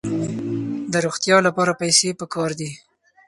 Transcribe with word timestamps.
د 0.91 0.93
روغتیا 1.05 1.37
لپاره 1.47 1.79
پیسې 1.81 2.09
پکار 2.19 2.49
دي. 2.59 2.71